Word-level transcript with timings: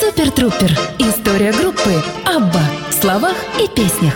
Супер 0.00 0.30
Трупер. 0.30 0.70
История 0.98 1.52
группы 1.52 1.92
Абба 2.24 2.62
в 2.88 2.92
словах 2.92 3.36
и 3.60 3.68
песнях. 3.74 4.14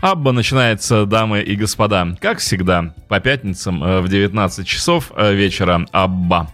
Абба 0.00 0.32
начинается, 0.32 1.04
дамы 1.04 1.42
и 1.42 1.56
господа, 1.56 2.16
как 2.20 2.38
всегда, 2.38 2.94
по 3.08 3.20
пятницам 3.20 3.84
э, 3.84 4.00
в 4.00 4.08
19 4.08 4.66
часов 4.66 5.12
э, 5.14 5.34
вечера 5.34 5.84
Абба. 5.92 6.48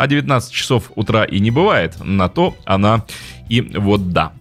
А 0.00 0.06
19 0.06 0.50
часов 0.50 0.92
утра 0.94 1.24
и 1.24 1.40
не 1.40 1.50
бывает, 1.50 1.96
на 2.02 2.30
то 2.30 2.56
она 2.64 3.04
и 3.50 3.60
вот 3.60 4.12
да. 4.12 4.32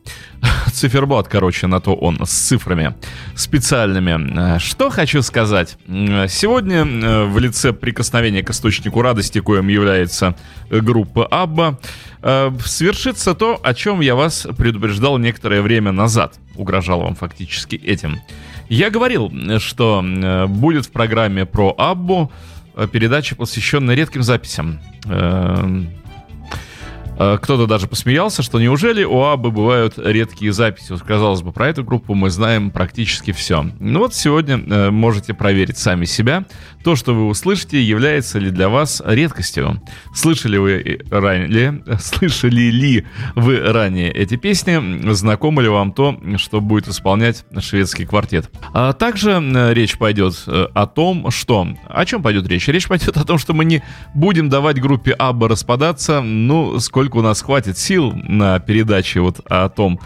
Циферблат, 0.71 1.27
короче, 1.27 1.67
на 1.67 1.81
то 1.81 1.95
он 1.95 2.25
с 2.25 2.29
цифрами 2.29 2.95
специальными. 3.35 4.55
Э, 4.55 4.59
что 4.59 4.89
хочу 4.89 5.21
сказать. 5.21 5.77
Сегодня 5.85 6.85
в 7.25 7.37
лице 7.39 7.73
прикосновения 7.73 8.41
к 8.41 8.51
источнику 8.51 9.01
радости, 9.01 9.41
коим 9.41 9.67
является 9.67 10.37
группа 10.69 11.25
Абба, 11.25 11.77
свершится 12.63 13.33
то, 13.33 13.59
о 13.61 13.73
чем 13.73 13.99
я 13.99 14.15
вас 14.15 14.47
предупреждал 14.57 15.17
некоторое 15.17 15.61
время 15.61 15.91
назад. 15.91 16.39
Угрожал 16.55 17.01
вам 17.01 17.15
фактически 17.15 17.75
этим. 17.75 18.21
Я 18.69 18.91
говорил, 18.91 19.29
что 19.59 20.01
э, 20.05 20.45
будет 20.45 20.85
в 20.85 20.91
программе 20.91 21.45
про 21.45 21.73
Аббу 21.75 22.31
э, 22.31 22.58
передача, 22.87 23.35
посвященная 23.35 23.95
редким 23.95 24.23
записям. 24.23 24.79
Э, 27.19 27.29
Э, 27.29 27.37
кто-то 27.41 27.67
даже 27.67 27.87
посмеялся, 27.87 28.41
что 28.41 28.59
неужели 28.59 29.03
у 29.03 29.23
Абы 29.23 29.51
бывают 29.51 29.95
редкие 29.97 30.53
записи? 30.53 30.91
Вот, 30.91 31.01
казалось 31.01 31.41
бы, 31.41 31.51
про 31.51 31.67
эту 31.67 31.83
группу 31.83 32.13
мы 32.13 32.29
знаем 32.29 32.71
практически 32.71 33.31
все. 33.31 33.65
Ну 33.79 33.99
вот 33.99 34.15
сегодня 34.15 34.57
э, 34.57 34.89
можете 34.89 35.33
проверить 35.33 35.77
сами 35.77 36.05
себя. 36.05 36.45
То, 36.83 36.95
что 36.95 37.13
вы 37.13 37.27
услышите, 37.27 37.81
является 37.81 38.39
ли 38.39 38.51
для 38.51 38.69
вас 38.69 39.01
редкостью. 39.05 39.81
Слышали 40.13 40.57
вы 40.57 41.01
ранее, 41.11 41.83
слышали 41.99 42.71
ли 42.71 43.05
вы 43.35 43.59
ранее 43.59 44.11
эти 44.11 44.35
песни? 44.35 45.11
Знакомо 45.11 45.61
ли 45.61 45.69
вам 45.69 45.91
то, 45.91 46.17
что 46.37 46.61
будет 46.61 46.87
исполнять 46.87 47.45
шведский 47.59 48.05
квартет? 48.05 48.49
А 48.73 48.93
также 48.93 49.31
э, 49.31 49.73
речь 49.73 49.97
пойдет 49.97 50.43
э, 50.47 50.67
о 50.73 50.87
том, 50.87 51.31
что... 51.31 51.67
О 51.87 52.05
чем 52.05 52.23
пойдет 52.23 52.47
речь? 52.47 52.67
Речь 52.67 52.87
пойдет 52.87 53.17
о 53.17 53.25
том, 53.25 53.37
что 53.37 53.53
мы 53.53 53.65
не 53.65 53.83
будем 54.15 54.49
давать 54.49 54.79
группе 54.79 55.11
Абба 55.11 55.49
распадаться, 55.49 56.21
ну, 56.21 56.79
сколько 56.79 57.08
сколько 57.09 57.25
у 57.25 57.27
нас 57.27 57.41
хватит 57.41 57.79
сил 57.79 58.13
на 58.27 58.59
передаче 58.59 59.19
вот 59.21 59.39
о 59.49 59.67
том, 59.69 59.99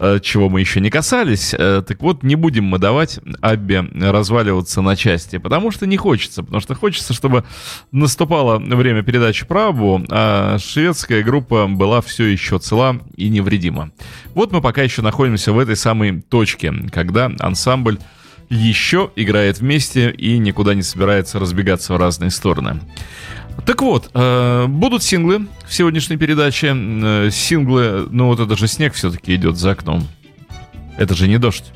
э, 0.00 0.18
чего 0.20 0.48
мы 0.48 0.58
еще 0.58 0.80
не 0.80 0.90
касались, 0.90 1.54
э, 1.56 1.84
так 1.86 2.02
вот, 2.02 2.24
не 2.24 2.34
будем 2.34 2.64
мы 2.64 2.78
давать 2.78 3.20
Аббе 3.40 3.82
разваливаться 3.94 4.82
на 4.82 4.96
части, 4.96 5.38
потому 5.38 5.70
что 5.70 5.86
не 5.86 5.96
хочется, 5.96 6.42
потому 6.42 6.60
что 6.60 6.74
хочется, 6.74 7.14
чтобы 7.14 7.44
наступало 7.92 8.58
время 8.58 9.04
передачи 9.04 9.46
про 9.46 9.68
Аббу, 9.68 10.02
а 10.10 10.58
шведская 10.58 11.22
группа 11.22 11.68
была 11.68 12.00
все 12.00 12.24
еще 12.24 12.58
цела 12.58 12.98
и 13.16 13.28
невредима. 13.28 13.92
Вот 14.34 14.50
мы 14.50 14.60
пока 14.60 14.82
еще 14.82 15.00
находимся 15.02 15.52
в 15.52 15.60
этой 15.60 15.76
самой 15.76 16.22
точке, 16.22 16.74
когда 16.90 17.30
ансамбль 17.38 17.98
еще 18.50 19.10
играет 19.14 19.60
вместе 19.60 20.10
и 20.10 20.38
никуда 20.38 20.74
не 20.74 20.82
собирается 20.82 21.38
разбегаться 21.38 21.94
в 21.94 21.98
разные 21.98 22.30
стороны. 22.30 22.80
Так 23.66 23.82
вот, 23.82 24.10
э, 24.14 24.66
будут 24.68 25.02
синглы 25.02 25.46
в 25.66 25.74
сегодняшней 25.74 26.16
передаче. 26.16 26.74
Э, 26.74 27.30
синглы, 27.30 28.08
ну 28.10 28.26
вот 28.26 28.40
это 28.40 28.56
же 28.56 28.66
снег 28.68 28.94
все-таки 28.94 29.34
идет 29.34 29.56
за 29.56 29.72
окном. 29.72 30.06
Это 30.96 31.14
же 31.14 31.28
не 31.28 31.38
дождь. 31.38 31.72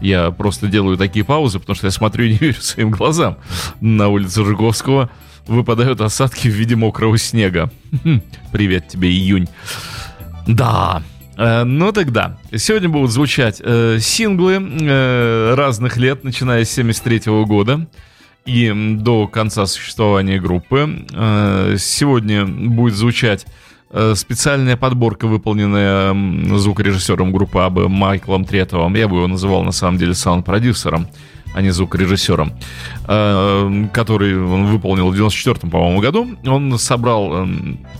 Я 0.00 0.30
просто 0.30 0.66
делаю 0.66 0.96
такие 0.96 1.24
паузы, 1.24 1.60
потому 1.60 1.76
что 1.76 1.86
я 1.86 1.90
смотрю 1.90 2.24
и 2.24 2.32
не 2.32 2.36
верю 2.36 2.60
своим 2.60 2.90
глазам. 2.90 3.38
На 3.80 4.08
улице 4.08 4.44
Жуковского 4.44 5.10
выпадают 5.46 6.00
осадки 6.00 6.48
в 6.48 6.52
виде 6.52 6.74
мокрого 6.74 7.16
снега. 7.18 7.70
Хм, 8.02 8.20
привет 8.52 8.88
тебе, 8.88 9.10
июнь. 9.10 9.48
Да, 10.46 11.02
э, 11.36 11.64
ну 11.64 11.92
тогда, 11.92 12.38
сегодня 12.54 12.88
будут 12.88 13.12
звучать 13.12 13.56
синглы 13.56 15.54
разных 15.54 15.96
лет, 15.96 16.24
начиная 16.24 16.64
с 16.64 16.70
73 16.70 17.30
-го 17.30 17.46
года 17.46 17.86
и 18.46 18.72
до 18.98 19.26
конца 19.26 19.66
существования 19.66 20.40
группы. 20.40 21.06
Э, 21.12 21.76
сегодня 21.78 22.44
будет 22.46 22.94
звучать 22.94 23.46
э, 23.90 24.14
специальная 24.14 24.76
подборка, 24.76 25.26
выполненная 25.26 26.14
звукорежиссером 26.58 27.32
группы 27.32 27.60
АБ 27.60 27.88
Майклом 27.88 28.44
Третовым. 28.44 28.94
Я 28.94 29.08
бы 29.08 29.16
его 29.16 29.26
называл 29.26 29.62
на 29.64 29.72
самом 29.72 29.98
деле 29.98 30.14
саунд-продюсером 30.14 31.08
а 31.54 31.62
не 31.62 31.70
звукорежиссером, 31.70 32.52
э, 33.06 33.86
который 33.92 34.38
он 34.38 34.66
выполнил 34.66 35.08
в 35.10 35.14
94 35.14 35.70
по-моему, 35.70 36.00
году. 36.00 36.28
Он 36.44 36.78
собрал 36.78 37.48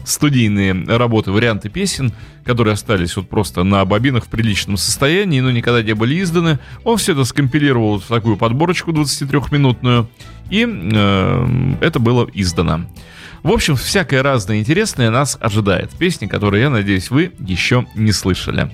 студийные 0.04 0.74
работы, 0.96 1.30
варианты 1.30 1.68
песен, 1.68 2.12
которые 2.44 2.74
остались 2.74 3.16
вот 3.16 3.28
просто 3.28 3.64
на 3.64 3.84
бобинах 3.84 4.24
в 4.24 4.28
приличном 4.28 4.76
состоянии, 4.76 5.40
но 5.40 5.50
никогда 5.50 5.82
не 5.82 5.94
были 5.94 6.20
изданы. 6.20 6.58
Он 6.84 6.96
все 6.98 7.12
это 7.12 7.24
скомпилировал 7.24 8.00
в 8.00 8.06
такую 8.06 8.36
подборочку 8.36 8.90
23-минутную, 8.90 10.08
и 10.50 10.66
э, 10.68 11.74
это 11.80 11.98
было 11.98 12.28
издано. 12.34 12.86
В 13.44 13.52
общем, 13.52 13.76
всякое 13.76 14.22
разное 14.22 14.58
интересное 14.58 15.10
нас 15.10 15.36
ожидает. 15.38 15.90
Песни, 15.90 16.26
которые, 16.26 16.62
я 16.62 16.70
надеюсь, 16.70 17.10
вы 17.10 17.32
еще 17.38 17.86
не 17.94 18.10
слышали. 18.10 18.70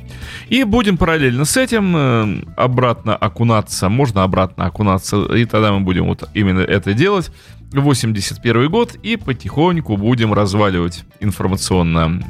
И 0.49 0.63
будем 0.63 0.97
параллельно 0.97 1.45
с 1.45 1.57
этим 1.57 1.97
э, 1.97 2.45
обратно 2.57 3.17
окунаться, 3.17 3.89
можно 3.89 4.23
обратно 4.23 4.67
окунаться, 4.67 5.25
и 5.35 5.45
тогда 5.45 5.73
мы 5.73 5.81
будем 5.81 6.07
вот 6.07 6.29
именно 6.35 6.61
это 6.61 6.95
делать 6.95 7.33
81 7.73 8.69
год 8.69 8.95
и 9.03 9.17
потихоньку 9.17 9.97
будем 9.97 10.33
разваливать 10.33 11.05
информационно 11.21 12.21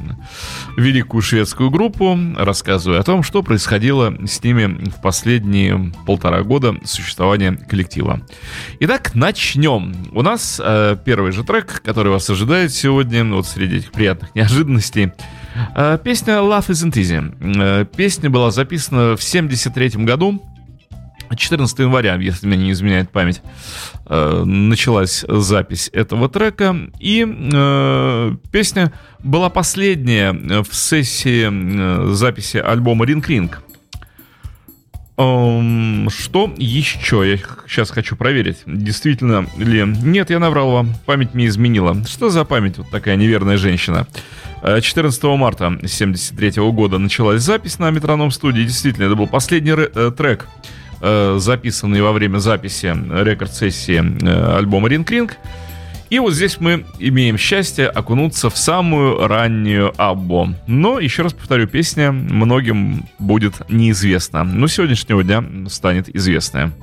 великую 0.77 1.21
шведскую 1.21 1.69
группу, 1.69 2.17
рассказывая 2.35 2.99
о 2.99 3.03
том, 3.03 3.23
что 3.23 3.41
происходило 3.41 4.13
с 4.25 4.43
ними 4.43 4.89
в 4.89 5.01
последние 5.01 5.91
полтора 6.05 6.43
года 6.43 6.75
существования 6.83 7.53
коллектива. 7.53 8.21
Итак, 8.81 9.15
начнем. 9.15 9.95
У 10.11 10.21
нас 10.21 10.61
э, 10.63 10.97
первый 11.03 11.31
же 11.31 11.43
трек, 11.43 11.81
который 11.83 12.11
вас 12.11 12.29
ожидает 12.29 12.73
сегодня, 12.73 13.25
вот 13.25 13.47
среди 13.47 13.77
этих 13.77 13.91
приятных 13.91 14.35
неожиданностей. 14.35 15.11
Э, 15.75 15.97
песня 16.03 16.35
Love 16.35 16.69
Isn't 16.69 16.93
Easy. 16.93 17.33
Э, 17.59 17.85
песня 17.85 18.29
была 18.29 18.51
записана 18.51 19.15
в 19.15 19.23
73 19.23 20.03
году 20.05 20.41
14 21.35 21.79
января, 21.79 22.15
если 22.15 22.47
меня 22.47 22.63
не 22.63 22.71
изменяет 22.71 23.09
память, 23.09 23.41
э, 24.05 24.43
началась 24.45 25.25
запись 25.27 25.89
этого 25.93 26.29
трека. 26.29 26.75
И 26.99 27.25
э, 27.27 28.35
песня 28.51 28.93
была 29.19 29.49
последняя 29.49 30.33
в 30.33 30.73
сессии 30.73 31.49
э, 31.49 32.13
записи 32.13 32.57
альбома 32.57 33.05
Ring 33.05 33.25
Ring. 33.25 33.51
Эм, 35.17 36.09
что 36.09 36.51
еще? 36.57 37.29
Я 37.29 37.37
сейчас 37.67 37.91
хочу 37.91 38.15
проверить, 38.15 38.59
действительно 38.65 39.45
ли... 39.57 39.83
Нет, 39.85 40.29
я 40.29 40.39
наврал 40.39 40.71
вам, 40.71 40.93
память 41.05 41.33
мне 41.33 41.47
изменила. 41.47 42.03
Что 42.05 42.29
за 42.29 42.45
память 42.45 42.77
вот 42.77 42.89
такая 42.89 43.15
неверная 43.15 43.57
женщина? 43.57 44.07
14 44.63 45.23
марта 45.23 45.67
1973 45.67 46.61
года 46.71 46.99
началась 46.99 47.41
запись 47.41 47.79
на 47.79 47.89
метроном 47.89 48.29
студии. 48.29 48.61
Действительно, 48.61 49.05
это 49.05 49.15
был 49.15 49.25
последний 49.25 49.73
трек 50.11 50.47
Э, 50.51 50.51
записанный 51.37 52.01
во 52.01 52.11
время 52.11 52.37
записи 52.37 52.95
рекорд-сессии 53.23 54.01
э, 54.23 54.57
альбома 54.57 54.87
Ring 54.89 55.05
Ring. 55.05 55.31
И 56.09 56.19
вот 56.19 56.33
здесь 56.33 56.59
мы 56.59 56.85
имеем 56.99 57.37
счастье 57.37 57.87
окунуться 57.87 58.49
в 58.49 58.57
самую 58.57 59.27
раннюю 59.27 59.93
Аббу. 59.97 60.53
Но, 60.67 60.99
еще 60.99 61.23
раз 61.23 61.31
повторю, 61.31 61.67
песня 61.67 62.11
многим 62.11 63.05
будет 63.17 63.69
неизвестна. 63.69 64.43
Но 64.43 64.67
сегодняшнего 64.67 65.23
дня 65.23 65.41
станет 65.69 66.13
известная. 66.13 66.73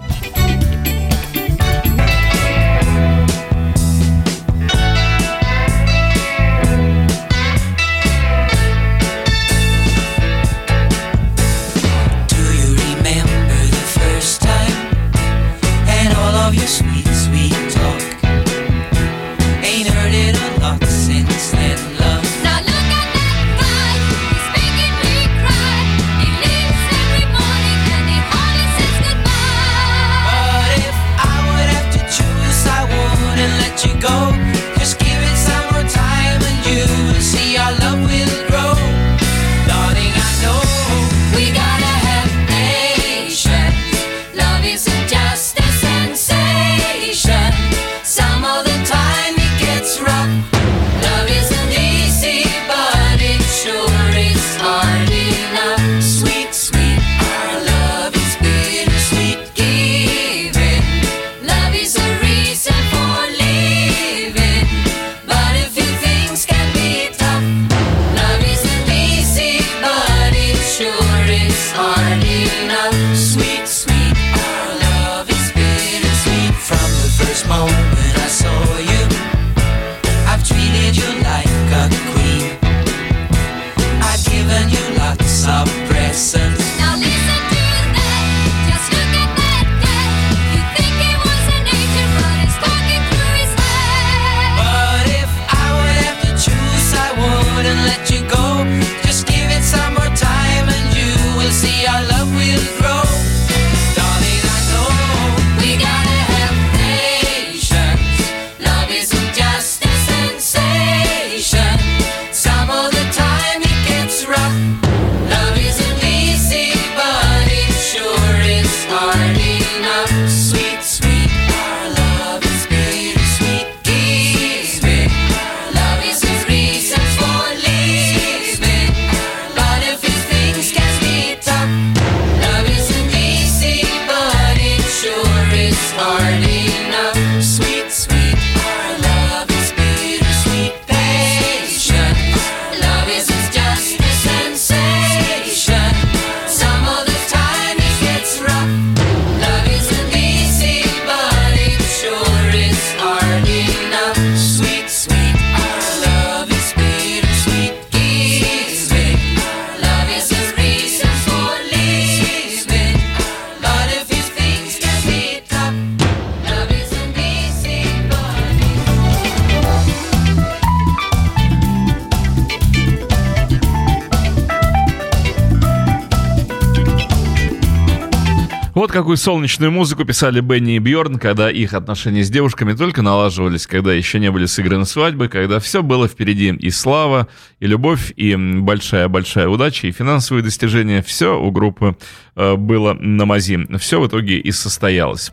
Какую 178.99 179.17
солнечную 179.17 179.71
музыку 179.71 180.05
писали 180.05 180.41
Бенни 180.41 180.75
и 180.75 180.79
Бьорн, 180.81 181.21
когда 181.21 181.49
их 181.53 181.73
отношения 181.73 182.25
с 182.25 182.31
девушками 182.31 182.73
только 182.73 183.01
налаживались, 183.01 183.69
когда 183.69 183.93
еще 183.95 184.19
не 184.19 184.29
были 184.29 184.47
сыграны 184.47 184.87
свадьбы, 184.87 185.29
когда 185.29 185.61
все 185.61 185.85
было 185.85 186.09
впереди. 186.09 186.49
И 186.49 186.71
слава, 186.71 187.29
и 187.61 187.69
любовь, 187.69 188.13
и 188.17 188.35
большая-большая 188.35 189.47
удача, 189.47 189.87
и 189.87 189.93
финансовые 189.93 190.43
достижения. 190.43 191.01
Все 191.01 191.41
у 191.41 191.53
группы 191.53 191.97
э, 192.35 192.57
было 192.57 192.93
на 192.95 193.25
мази. 193.25 193.69
Все 193.79 194.01
в 194.01 194.09
итоге 194.09 194.41
и 194.41 194.51
состоялось. 194.51 195.33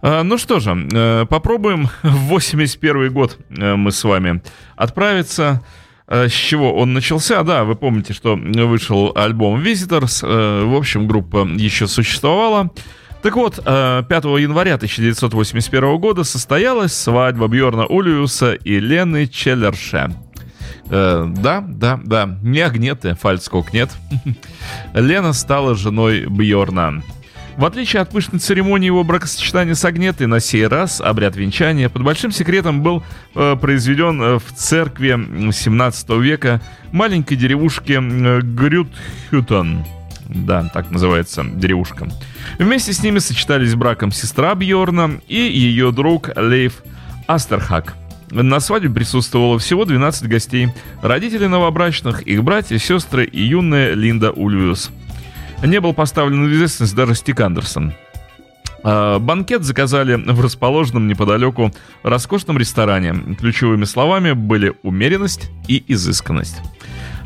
Э, 0.00 0.22
ну 0.22 0.38
что 0.38 0.58
же, 0.58 0.88
э, 0.90 1.26
попробуем 1.28 1.90
в 2.02 2.28
81 2.28 3.12
год 3.12 3.36
мы 3.50 3.92
с 3.92 4.02
вами 4.04 4.40
отправиться. 4.74 5.62
Э, 6.08 6.28
с 6.28 6.32
чего 6.32 6.74
он 6.74 6.92
начался? 6.92 7.42
Да, 7.42 7.64
вы 7.64 7.74
помните, 7.74 8.12
что 8.12 8.36
вышел 8.36 9.12
альбом 9.14 9.60
Visitors. 9.60 10.20
Э, 10.22 10.64
в 10.64 10.74
общем, 10.74 11.06
группа 11.06 11.46
еще 11.56 11.86
существовала. 11.86 12.70
Так 13.22 13.34
вот, 13.34 13.56
5 13.56 13.64
э, 13.66 14.04
января 14.40 14.74
1981 14.74 15.98
года 15.98 16.22
состоялась 16.22 16.94
свадьба 16.94 17.48
Бьорна 17.48 17.86
Улиуса 17.86 18.54
и 18.54 18.78
Лены 18.78 19.26
Челлерше. 19.26 20.14
Да, 20.88 21.64
да, 21.66 21.98
да, 22.04 22.38
не 22.42 22.60
Агнеты, 22.60 23.16
фальцкок 23.16 23.72
нет. 23.72 23.90
Лена 24.94 25.32
стала 25.32 25.74
женой 25.74 26.26
Бьорна. 26.26 27.02
В 27.56 27.64
отличие 27.64 28.02
от 28.02 28.10
пышной 28.10 28.38
церемонии 28.38 28.86
его 28.86 29.02
бракосочетания 29.02 29.74
с 29.74 29.84
Агнетой, 29.84 30.26
на 30.26 30.40
сей 30.40 30.66
раз 30.66 31.00
обряд 31.00 31.36
венчания 31.36 31.88
под 31.88 32.02
большим 32.02 32.30
секретом 32.30 32.82
был 32.82 33.02
э, 33.34 33.56
произведен 33.58 34.20
э, 34.20 34.38
в 34.38 34.52
церкви 34.54 35.52
17 35.52 36.10
века 36.20 36.60
маленькой 36.92 37.36
деревушки 37.36 37.92
э, 37.92 38.40
Грютхютон. 38.42 39.86
Да, 40.28 40.70
так 40.74 40.90
называется 40.90 41.44
деревушка. 41.44 42.08
Вместе 42.58 42.92
с 42.92 43.02
ними 43.02 43.20
сочетались 43.20 43.74
браком 43.74 44.12
сестра 44.12 44.54
Бьорна 44.54 45.22
и 45.26 45.36
ее 45.38 45.92
друг 45.92 46.28
Лейф 46.36 46.82
Астерхак. 47.26 47.94
На 48.30 48.60
свадьбе 48.60 48.90
присутствовало 48.90 49.58
всего 49.58 49.86
12 49.86 50.28
гостей. 50.28 50.68
Родители 51.00 51.46
новобрачных, 51.46 52.20
их 52.22 52.44
братья, 52.44 52.76
сестры 52.76 53.24
и 53.24 53.40
юная 53.42 53.94
Линда 53.94 54.30
Ульвиус– 54.30 54.90
не 55.62 55.80
был 55.80 55.92
поставлен 55.94 56.44
в 56.44 56.52
известность 56.52 56.94
даже 56.94 57.14
Стик 57.14 57.40
Андерсон. 57.40 57.92
А, 58.82 59.18
банкет 59.18 59.64
заказали 59.64 60.14
в 60.14 60.40
расположенном 60.40 61.08
неподалеку 61.08 61.72
роскошном 62.02 62.58
ресторане. 62.58 63.14
Ключевыми 63.38 63.84
словами 63.84 64.32
были 64.32 64.74
умеренность 64.82 65.50
и 65.66 65.82
изысканность. 65.88 66.60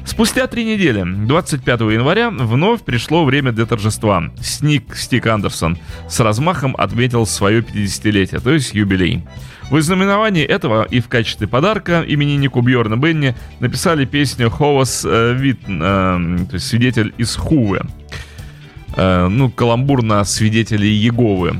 Спустя 0.06 0.46
три 0.46 0.64
недели, 0.64 1.04
25 1.04 1.80
января, 1.80 2.30
вновь 2.30 2.80
пришло 2.80 3.24
время 3.24 3.52
для 3.52 3.66
торжества. 3.66 4.32
Сник 4.40 4.96
Стик 4.96 5.26
Андерсон 5.26 5.78
с 6.08 6.18
размахом 6.20 6.74
отметил 6.76 7.26
свое 7.26 7.60
50-летие, 7.60 8.40
то 8.40 8.50
есть 8.50 8.74
юбилей. 8.74 9.22
В 9.70 9.80
знаменовании 9.80 10.42
этого 10.42 10.82
и 10.82 11.00
в 11.00 11.08
качестве 11.08 11.46
подарка 11.46 12.02
имениннику 12.04 12.60
Бьорна 12.60 12.96
Бенни 12.96 13.36
написали 13.60 14.04
песню 14.04 14.50
«Ховас 14.50 15.04
э, 15.08 15.34
Вит», 15.34 15.60
э, 15.68 15.68
то 15.68 16.54
есть 16.54 16.66
«Свидетель 16.66 17.14
из 17.18 17.36
Хувы». 17.36 17.82
Э, 19.00 19.28
ну, 19.28 19.48
каламбур 19.48 20.02
на 20.02 20.22
свидетелей 20.24 20.90
Еговы. 20.90 21.56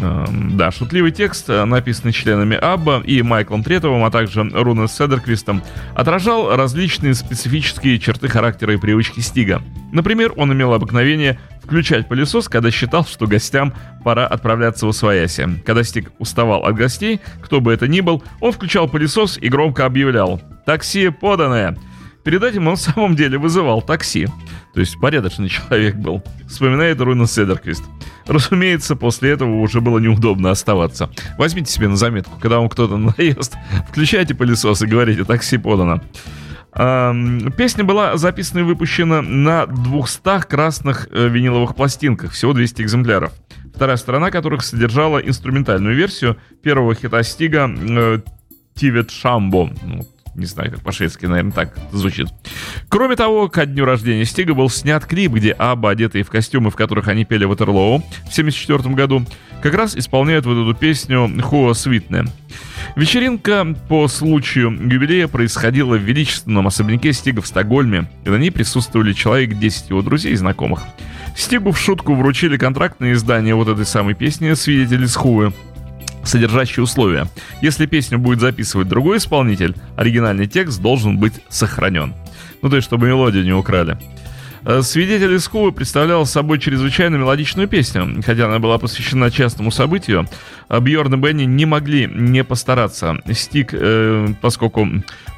Эм, 0.00 0.56
да, 0.56 0.70
шутливый 0.70 1.12
текст, 1.12 1.50
э, 1.50 1.66
написанный 1.66 2.14
членами 2.14 2.56
Абба 2.56 3.02
и 3.04 3.20
Майклом 3.20 3.62
Третовым, 3.62 4.04
а 4.04 4.10
также 4.10 4.42
Руна 4.42 4.88
Седерквистом, 4.88 5.62
отражал 5.94 6.56
различные 6.56 7.12
специфические 7.12 7.98
черты 7.98 8.28
характера 8.28 8.72
и 8.72 8.78
привычки 8.78 9.20
Стига. 9.20 9.60
Например, 9.92 10.32
он 10.38 10.50
имел 10.54 10.72
обыкновение 10.72 11.38
включать 11.62 12.08
пылесос, 12.08 12.48
когда 12.48 12.70
считал, 12.70 13.04
что 13.04 13.26
гостям 13.26 13.74
пора 14.02 14.26
отправляться 14.26 14.86
в 14.86 14.88
Освояси. 14.88 15.46
Когда 15.66 15.82
Стиг 15.82 16.10
уставал 16.18 16.64
от 16.64 16.74
гостей, 16.74 17.20
кто 17.42 17.60
бы 17.60 17.70
это 17.70 17.86
ни 17.86 18.00
был, 18.00 18.22
он 18.40 18.52
включал 18.52 18.88
пылесос 18.88 19.36
и 19.36 19.50
громко 19.50 19.84
объявлял 19.84 20.40
«Такси 20.64 21.10
поданное!» 21.10 21.76
Перед 22.28 22.42
этим 22.42 22.68
он 22.68 22.76
в 22.76 22.80
самом 22.80 23.16
деле 23.16 23.38
вызывал 23.38 23.80
такси. 23.80 24.28
То 24.78 24.82
есть 24.82 25.00
порядочный 25.00 25.48
человек 25.48 25.96
был. 25.96 26.22
Вспоминает 26.46 27.00
Руна 27.00 27.26
Седерквист. 27.26 27.82
Разумеется, 28.28 28.94
после 28.94 29.32
этого 29.32 29.56
уже 29.56 29.80
было 29.80 29.98
неудобно 29.98 30.52
оставаться. 30.52 31.10
Возьмите 31.36 31.72
себе 31.72 31.88
на 31.88 31.96
заметку, 31.96 32.38
когда 32.38 32.60
вам 32.60 32.68
кто-то 32.68 32.96
наест, 33.18 33.56
включайте 33.88 34.36
пылесос 34.36 34.82
и 34.82 34.86
говорите 34.86 35.24
«такси 35.24 35.58
подано». 35.58 36.00
Песня 37.56 37.82
была 37.82 38.16
записана 38.16 38.60
и 38.60 38.62
выпущена 38.62 39.20
на 39.20 39.66
200 39.66 40.46
красных 40.46 41.08
э, 41.10 41.26
виниловых 41.26 41.74
пластинках, 41.74 42.30
всего 42.30 42.52
200 42.52 42.82
экземпляров. 42.82 43.32
Вторая 43.74 43.96
сторона 43.96 44.30
которых 44.30 44.62
содержала 44.62 45.18
инструментальную 45.18 45.96
версию 45.96 46.36
первого 46.62 46.94
хита 46.94 47.24
Стига 47.24 47.68
э, 47.68 48.20
«Тивет 48.76 49.10
Шамбо». 49.10 49.70
Не 50.38 50.46
знаю, 50.46 50.70
как 50.70 50.82
по-шведски, 50.82 51.26
наверное, 51.26 51.50
так 51.50 51.76
звучит. 51.90 52.28
Кроме 52.88 53.16
того, 53.16 53.48
ко 53.48 53.66
дню 53.66 53.84
рождения 53.84 54.24
Стига 54.24 54.54
был 54.54 54.70
снят 54.70 55.04
клип, 55.04 55.32
где 55.32 55.50
Аба, 55.50 55.90
одетые 55.90 56.22
в 56.22 56.30
костюмы, 56.30 56.70
в 56.70 56.76
которых 56.76 57.08
они 57.08 57.24
пели 57.24 57.44
Ватерлоу 57.44 57.98
в 57.98 58.30
1974 58.30 58.94
году, 58.94 59.26
как 59.60 59.74
раз 59.74 59.96
исполняют 59.96 60.46
вот 60.46 60.52
эту 60.52 60.78
песню 60.78 61.28
«Хуа 61.42 61.74
Свитне». 61.74 62.26
Вечеринка 62.94 63.66
по 63.88 64.06
случаю 64.06 64.70
юбилея 64.70 65.26
происходила 65.26 65.96
в 65.96 66.02
величественном 66.02 66.68
особняке 66.68 67.12
Стига 67.12 67.42
в 67.42 67.46
Стокгольме, 67.48 68.08
и 68.24 68.30
на 68.30 68.36
ней 68.36 68.52
присутствовали 68.52 69.14
человек 69.14 69.58
10 69.58 69.90
его 69.90 70.02
друзей 70.02 70.34
и 70.34 70.36
знакомых. 70.36 70.82
Стигу 71.36 71.72
в 71.72 71.78
шутку 71.78 72.14
вручили 72.14 72.56
контракт 72.56 73.00
на 73.00 73.12
издание 73.12 73.56
вот 73.56 73.66
этой 73.66 73.86
самой 73.86 74.14
песни 74.14 74.52
«Свидетели 74.54 75.06
с 75.06 75.16
Хуы», 75.16 75.52
содержащие 76.24 76.82
условия. 76.82 77.28
Если 77.62 77.86
песню 77.86 78.18
будет 78.18 78.40
записывать 78.40 78.88
другой 78.88 79.18
исполнитель, 79.18 79.74
оригинальный 79.96 80.46
текст 80.46 80.80
должен 80.80 81.18
быть 81.18 81.34
сохранен. 81.48 82.14
Ну, 82.62 82.70
то 82.70 82.76
есть, 82.76 82.86
чтобы 82.86 83.06
мелодию 83.06 83.44
не 83.44 83.52
украли. 83.52 83.98
Э, 84.64 84.82
Свидетель 84.82 85.34
из 85.34 85.46
Хувы 85.46 85.72
представляла 85.72 86.24
собой 86.24 86.58
чрезвычайно 86.58 87.16
мелодичную 87.16 87.68
песню, 87.68 88.20
хотя 88.24 88.46
она 88.46 88.58
была 88.58 88.78
посвящена 88.78 89.30
частному 89.30 89.70
событию. 89.70 90.28
Бьорн 90.68 91.14
и 91.14 91.16
Бенни 91.16 91.44
не 91.44 91.64
могли 91.64 92.06
не 92.06 92.44
постараться. 92.44 93.18
Стик, 93.32 93.70
э, 93.72 94.28
поскольку 94.40 94.86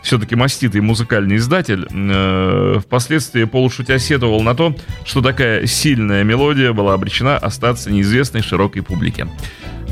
все-таки 0.03 0.35
маститый 0.35 0.81
музыкальный 0.81 1.37
издатель, 1.37 1.87
э, 1.91 2.81
впоследствии 2.81 3.45
полушутя 3.45 3.99
сетовал 3.99 4.43
на 4.43 4.55
то, 4.55 4.75
что 5.05 5.21
такая 5.21 5.67
сильная 5.67 6.25
мелодия 6.25 6.73
была 6.73 6.95
обречена 6.95 7.37
остаться 7.37 7.91
неизвестной 7.91 8.43
широкой 8.43 8.83
публике. 8.83 9.29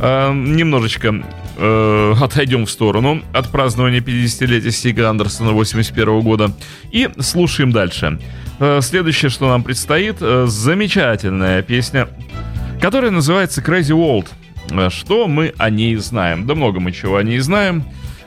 Э, 0.01 0.33
немножечко 0.33 1.23
э, 1.57 2.15
отойдем 2.21 2.67
в 2.67 2.71
сторону 2.71 3.23
от 3.33 3.51
празднования 3.51 4.01
50-летия 4.01 4.71
Стига 4.71 5.11
Андерсона 5.11 5.53
81 5.53 6.21
года 6.21 6.53
и 6.93 7.09
слушаем 7.19 7.73
дальше. 7.73 8.21
Э, 8.61 8.81
следующее, 8.81 9.29
что 9.29 9.49
нам 9.49 9.63
предстоит, 9.65 10.17
э, 10.21 10.47
замечательная 10.47 11.63
песня, 11.63 12.09
которая 12.81 13.11
называется 13.11 13.61
Crazy 13.61 13.97
World. 13.97 14.29
Э, 14.71 14.89
что 14.91 15.27
мы 15.27 15.53
о 15.59 15.69
ней 15.69 15.97
знаем? 15.97 16.47
Да 16.47 16.55
много 16.55 16.79
мы 16.79 16.93
чего 16.93 17.17
о 17.17 17.23
ней 17.25 17.41
знаем. 17.41 17.83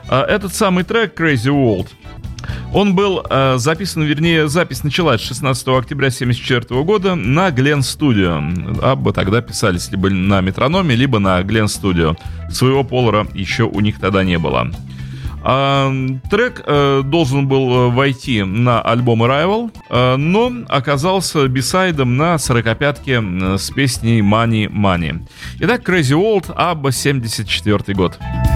Э, 0.10 0.22
этот 0.24 0.54
самый 0.54 0.84
трек 0.84 1.20
Crazy 1.20 1.52
World– 1.52 1.88
он 2.74 2.96
был 2.96 3.26
э, 3.30 3.58
записан, 3.58 4.04
вернее, 4.04 4.48
запись 4.48 4.84
началась 4.84 5.22
16 5.22 5.68
октября 5.68 6.08
1974 6.08 6.84
года 6.84 7.16
на 7.16 7.50
Glen 7.50 7.80
Studio. 7.80 8.82
Абба 8.82 9.14
тогда 9.14 9.42
писались 9.42 9.90
либо 9.92 10.10
на 10.10 10.42
метрономе, 10.42 10.96
либо 10.96 11.20
на 11.20 11.40
Glen 11.42 11.66
Studio. 11.66 12.18
Своего 12.50 12.84
полора 12.84 13.28
еще 13.34 13.64
у 13.64 13.80
них 13.80 14.00
тогда 14.00 14.24
не 14.24 14.38
было. 14.38 14.72
А, 15.44 15.92
трек 16.30 16.62
э, 16.66 17.02
должен 17.04 17.48
был 17.48 17.74
э, 17.74 17.90
войти 17.90 18.44
на 18.44 18.82
альбом 18.82 19.24
Arrival, 19.24 19.72
э, 19.90 20.16
но 20.16 20.52
оказался 20.70 21.48
бисайдом 21.48 22.16
на 22.16 22.36
45-ке 22.36 23.22
э, 23.24 23.58
с 23.58 23.72
песней 23.72 24.22
Money 24.22 24.70
Money. 24.70 25.28
Итак, 25.60 25.88
Crazy 25.88 26.16
World, 26.16 26.54
Абба, 26.56 26.92
74 26.92 27.96
год. 27.96 28.20
crazy 28.20 28.51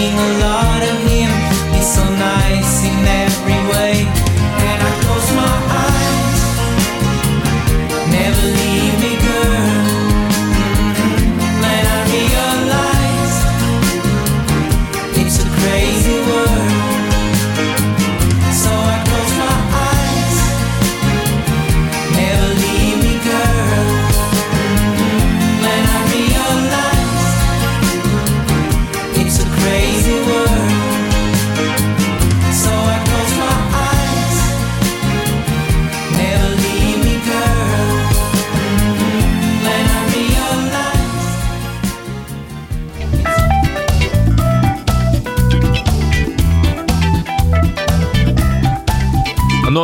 You. 0.00 0.39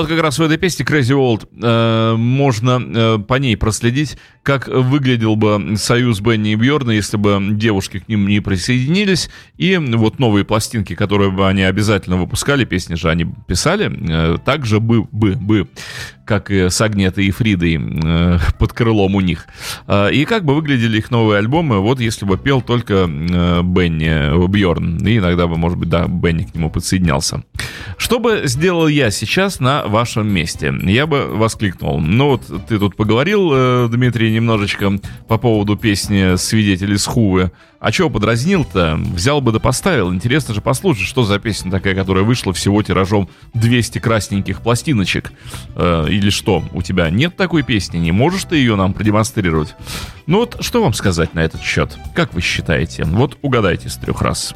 Как 0.06 0.20
раз 0.20 0.38
в 0.38 0.42
этой 0.42 0.56
песне 0.56 0.84
Crazy 0.84 1.14
World 1.14 1.48
э, 1.62 2.16
можно 2.16 2.82
э, 2.82 3.18
по 3.18 3.34
ней 3.34 3.56
проследить, 3.56 4.16
как 4.42 4.68
выглядел 4.68 5.36
бы 5.36 5.76
союз 5.76 6.20
Бенни 6.20 6.52
и 6.52 6.54
Бьорна, 6.54 6.90
если 6.90 7.16
бы 7.16 7.38
девушки 7.52 7.98
к 7.98 8.08
ним 8.08 8.26
не 8.26 8.40
присоединились. 8.40 9.30
И 9.56 9.76
вот 9.76 10.18
новые 10.18 10.44
пластинки, 10.44 10.94
которые 10.94 11.30
бы 11.30 11.48
они 11.48 11.62
обязательно 11.62 12.16
выпускали, 12.16 12.64
песни 12.64 12.94
же 12.94 13.10
они 13.10 13.26
писали, 13.46 13.92
э, 14.10 14.38
также 14.44 14.80
бы, 14.80 15.04
бы, 15.10 15.34
бы 15.34 15.68
как 16.26 16.50
и 16.50 16.68
с 16.68 16.80
Агнетой 16.80 17.26
и 17.26 17.30
Фридой 17.30 17.78
э, 17.80 18.38
под 18.59 18.73
крылом 18.73 19.14
у 19.14 19.21
них. 19.21 19.47
Э, 19.87 20.11
и 20.12 20.25
как 20.25 20.45
бы 20.45 20.54
выглядели 20.54 20.99
их 20.99 21.11
новые 21.11 21.38
альбомы, 21.38 21.80
вот 21.80 22.00
если 22.00 22.26
бы 22.26 22.37
пел 22.37 22.61
только 22.61 23.09
э, 23.09 23.62
Бенни 23.62 24.47
Бьорн, 24.49 24.99
и 25.06 25.18
иногда 25.18 25.47
бы, 25.47 25.56
может 25.56 25.78
быть, 25.78 25.88
да, 25.88 26.06
Бенни 26.06 26.42
к 26.42 26.54
нему 26.54 26.71
подсоединялся. 26.71 27.42
Что 27.97 28.18
бы 28.18 28.42
сделал 28.45 28.88
я 28.88 29.11
сейчас 29.11 29.61
на 29.61 29.87
вашем 29.87 30.28
месте? 30.28 30.75
Я 30.83 31.06
бы 31.06 31.26
воскликнул. 31.26 32.00
Ну 32.00 32.30
вот 32.30 32.42
ты 32.68 32.78
тут 32.78 32.97
поговорил, 32.97 33.50
э, 33.52 33.88
Дмитрий, 33.90 34.33
немножечко 34.33 34.99
по 35.28 35.38
поводу 35.38 35.76
песни 35.76 36.37
«Свидетели 36.37 36.97
с 36.97 37.06
Хувы». 37.06 37.52
А 37.78 37.92
чего 37.92 38.11
подразнил-то? 38.11 38.97
Взял 38.97 39.40
бы 39.40 39.52
да 39.52 39.59
поставил. 39.59 40.12
Интересно 40.12 40.54
же 40.54 40.61
послушать, 40.61 41.06
что 41.06 41.25
за 41.25 41.38
песня 41.38 41.71
такая, 41.71 41.95
которая 41.95 42.25
вышла 42.25 42.52
всего 42.52 42.83
тиражом 42.83 43.28
200 43.54 43.99
красненьких 43.99 44.62
пластиночек. 44.62 45.33
Э, 45.75 46.06
или 46.09 46.30
что, 46.30 46.64
у 46.73 46.83
тебя 46.83 47.11
нет 47.11 47.37
такой 47.37 47.62
песни? 47.62 47.99
Не 47.99 48.12
можешь 48.12 48.45
ты 48.45 48.56
ее 48.56 48.76
нам 48.76 48.95
продемонстрировать? 48.95 49.75
Ну 50.26 50.38
вот, 50.38 50.56
что 50.61 50.83
вам 50.83 50.95
сказать 50.95 51.35
на 51.35 51.40
этот 51.40 51.62
счет? 51.62 51.97
Как 52.14 52.35
вы 52.35 52.40
считаете? 52.40 53.04
Вот 53.04 53.38
угадайте 53.42 53.88
с 53.88 53.97
трех 53.97 54.23
раз. 54.23 54.54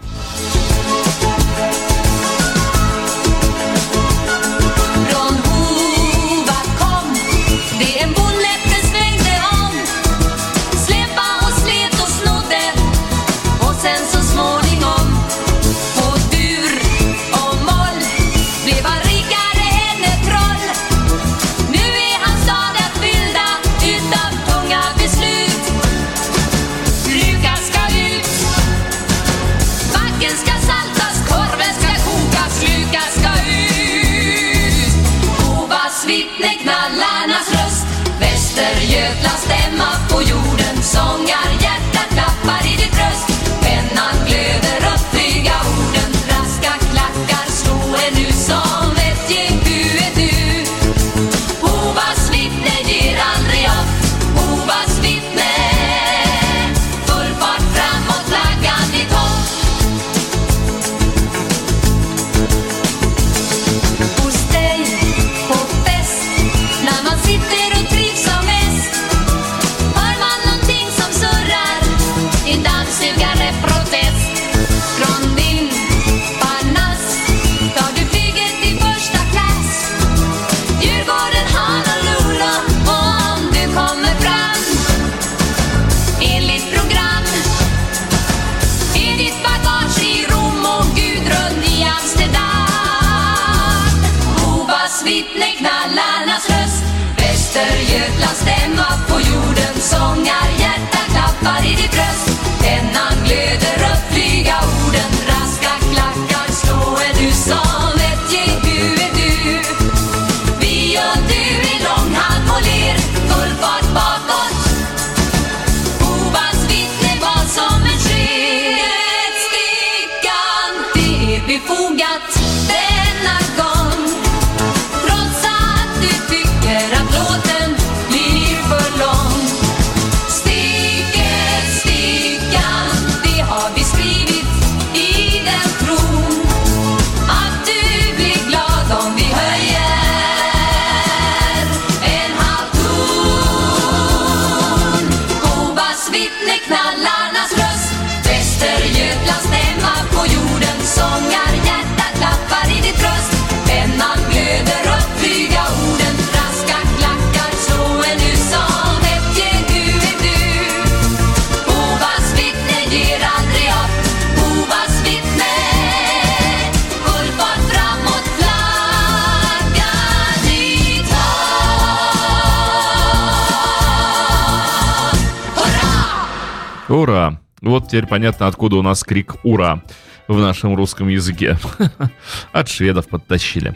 Ура! 177.00 177.40
Вот 177.62 177.88
теперь 177.88 178.06
понятно, 178.06 178.46
откуда 178.46 178.76
у 178.76 178.82
нас 178.82 179.02
крик 179.04 179.36
«Ура!» 179.42 179.82
в 180.28 180.38
нашем 180.38 180.76
русском 180.76 181.08
языке. 181.08 181.58
От 182.52 182.68
шведов 182.68 183.08
подтащили. 183.08 183.74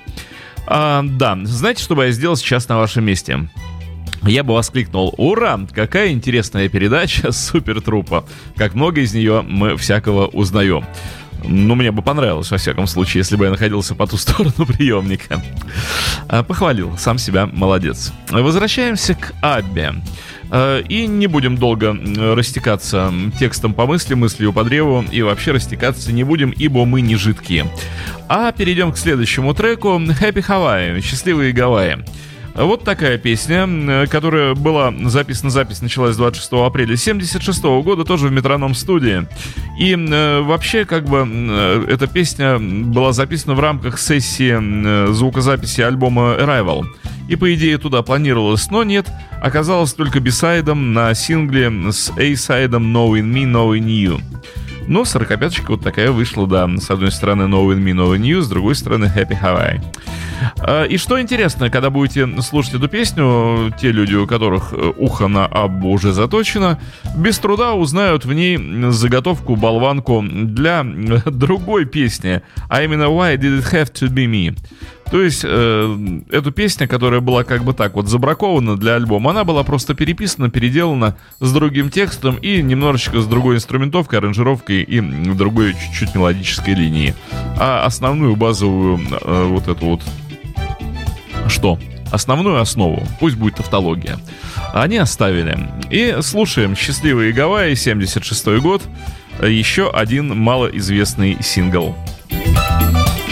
А, 0.66 1.02
да, 1.02 1.38
знаете, 1.44 1.82
что 1.82 1.96
бы 1.96 2.04
я 2.04 2.10
сделал 2.10 2.37
сейчас 2.37 2.68
на 2.68 2.76
вашем 2.76 3.04
месте? 3.04 3.48
Я 4.22 4.44
бы 4.44 4.52
воскликнул 4.52 5.14
«Ура! 5.16 5.58
Какая 5.72 6.12
интересная 6.12 6.68
передача 6.68 7.32
Супер 7.32 7.80
Трупа! 7.80 8.26
Как 8.56 8.74
много 8.74 9.00
из 9.00 9.14
нее 9.14 9.40
мы 9.40 9.78
всякого 9.78 10.26
узнаем!» 10.26 10.84
Ну, 11.46 11.74
мне 11.74 11.90
бы 11.90 12.02
понравилось, 12.02 12.50
во 12.50 12.59
всяком 12.59 12.87
случае, 12.87 13.20
если 13.20 13.37
бы 13.37 13.44
я 13.44 13.50
находился 13.50 13.94
по 13.94 14.07
ту 14.07 14.16
сторону 14.16 14.66
приемника. 14.66 15.42
А, 16.28 16.42
похвалил, 16.42 16.96
сам 16.98 17.18
себя 17.18 17.46
молодец. 17.46 18.12
Возвращаемся 18.30 19.14
к 19.14 19.33
Аббе. 19.42 19.94
Э, 20.50 20.83
и 20.88 21.07
не 21.07 21.26
будем 21.26 21.57
долго 21.57 21.96
растекаться 22.35 23.12
текстом 23.38 23.74
по 23.74 23.87
мысли, 23.87 24.14
мыслью 24.14 24.52
по 24.52 24.64
древу, 24.64 25.04
и 25.11 25.22
вообще 25.22 25.52
растекаться 25.52 26.12
не 26.12 26.24
будем, 26.24 26.50
ибо 26.50 26.85
мы 26.85 27.00
не 27.00 27.16
жидкие. 27.16 27.66
А 28.28 28.52
перейдем 28.52 28.92
к 28.92 28.98
следующему 28.98 29.54
треку 29.54 29.88
«Happy 29.98 30.46
Hawaii», 30.46 31.00
«Счастливые 31.00 31.52
Гавайи». 31.52 32.04
Вот 32.54 32.84
такая 32.84 33.18
песня, 33.18 34.06
которая 34.06 34.54
была 34.54 34.94
записана, 35.06 35.50
запись 35.50 35.82
началась 35.82 36.16
26 36.16 36.52
апреля 36.52 36.96
76 36.96 37.62
года, 37.82 38.04
тоже 38.04 38.28
в 38.28 38.32
метроном 38.32 38.74
студии. 38.74 39.26
И 39.78 39.92
э, 39.92 40.40
вообще, 40.40 40.84
как 40.84 41.04
бы, 41.04 41.26
э, 41.26 41.86
эта 41.88 42.06
песня 42.06 42.58
была 42.60 43.12
записана 43.12 43.54
в 43.54 43.60
рамках 43.60 43.98
сессии 43.98 44.54
э, 44.56 45.12
звукозаписи 45.12 45.80
альбома 45.80 46.36
Arrival. 46.38 46.84
И, 47.28 47.34
по 47.34 47.52
идее, 47.54 47.78
туда 47.78 48.02
планировалось, 48.02 48.70
но 48.70 48.84
нет, 48.84 49.08
оказалось 49.42 49.92
только 49.92 50.20
бисайдом 50.20 50.92
на 50.92 51.12
сингле 51.14 51.72
с 51.90 52.10
A-сайдом 52.10 52.94
Knowing 52.94 53.32
Me, 53.32 53.44
Knowing 53.44 53.86
You. 53.86 54.20
Но 54.86 55.02
45-очка 55.02 55.64
вот 55.68 55.82
такая 55.82 56.10
вышла, 56.10 56.46
да. 56.46 56.68
С 56.78 56.90
одной 56.90 57.10
стороны 57.10 57.42
Knowing 57.42 57.82
Me, 57.82 57.92
Knowing 57.92 58.22
You, 58.22 58.40
с 58.40 58.48
другой 58.48 58.74
стороны 58.74 59.06
Happy 59.06 59.40
Hawaii. 59.40 59.80
А, 60.58 60.84
и 60.84 60.96
что 60.96 61.20
интересно, 61.20 61.70
когда 61.70 61.90
будете 61.90 62.28
слушать 62.42 62.74
эту 62.74 62.88
песню, 62.88 63.72
те 63.80 63.92
люди, 63.92 64.14
у 64.14 64.26
которых 64.26 64.72
э, 64.72 64.92
ухо 64.96 65.28
на 65.28 65.46
Аббу 65.46 65.90
уже 65.90 66.12
заточено, 66.12 66.78
без 67.16 67.38
труда 67.38 67.74
узнают 67.74 68.24
в 68.24 68.32
ней 68.32 68.58
заготовку, 68.90 69.56
болванку 69.56 70.22
для 70.22 70.84
другой 70.84 71.84
песни, 71.84 72.42
а 72.68 72.82
именно 72.82 73.04
«Why 73.04 73.36
did 73.36 73.60
it 73.60 73.72
have 73.72 73.92
to 73.92 74.08
be 74.08 74.26
me?». 74.26 74.56
То 75.10 75.22
есть 75.22 75.42
э, 75.44 76.20
эту 76.30 76.50
песню, 76.50 76.88
которая 76.88 77.20
была 77.20 77.44
как 77.44 77.64
бы 77.64 77.72
так 77.72 77.94
вот 77.94 78.08
забракована 78.08 78.76
для 78.76 78.94
альбома, 78.94 79.30
она 79.30 79.44
была 79.44 79.62
просто 79.62 79.94
переписана, 79.94 80.50
переделана 80.50 81.16
с 81.40 81.52
другим 81.52 81.90
текстом 81.90 82.36
и 82.36 82.62
немножечко 82.62 83.20
с 83.20 83.26
другой 83.26 83.56
инструментовкой, 83.56 84.18
аранжировкой 84.18 84.82
и 84.82 85.00
другой 85.00 85.74
чуть-чуть 85.74 86.14
мелодической 86.14 86.74
линии. 86.74 87.14
А 87.58 87.84
основную 87.84 88.36
базовую 88.36 89.00
э, 89.20 89.44
вот 89.46 89.68
эту 89.68 89.86
вот 89.86 90.02
что? 91.48 91.78
Основную 92.10 92.60
основу, 92.60 93.02
пусть 93.18 93.36
будет 93.36 93.56
тавтология, 93.56 94.18
они 94.72 94.98
оставили. 94.98 95.58
И 95.90 96.18
слушаем 96.22 96.76
«Счастливые 96.76 97.32
Гавайи», 97.32 97.74
76 97.74 98.46
год, 98.60 98.82
еще 99.42 99.90
один 99.90 100.36
малоизвестный 100.38 101.38
сингл. 101.42 101.96
Hey 102.30 103.23